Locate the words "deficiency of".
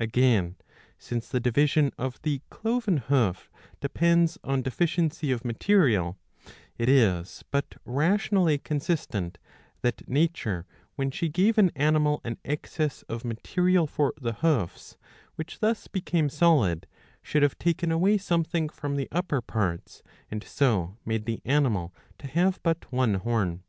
4.60-5.44